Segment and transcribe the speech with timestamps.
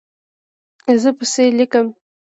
[1.01, 1.87] زه پیسې لیکم